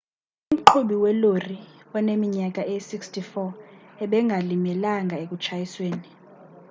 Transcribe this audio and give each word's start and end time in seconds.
umqhubi 0.53 0.95
welori 1.03 1.57
oneminyaka 1.97 2.61
eyi-64 2.71 3.23
ebengalimelanga 4.03 5.15
ekutshayisweni 5.23 6.09